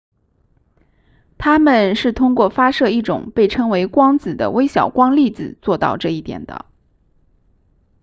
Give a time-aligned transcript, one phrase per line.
[1.37, 6.65] 它们是通过发射一种被称为光子的微小光粒子做到这一点的